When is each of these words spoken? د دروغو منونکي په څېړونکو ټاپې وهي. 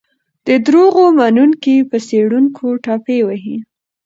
د 0.47 0.49
دروغو 0.65 1.05
منونکي 1.19 1.75
په 1.89 1.97
څېړونکو 2.07 2.65
ټاپې 2.85 3.17
وهي. 3.27 3.57